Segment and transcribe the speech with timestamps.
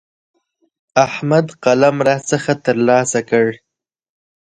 [1.05, 3.47] احمد قلم راڅخه تر لاسه کړ.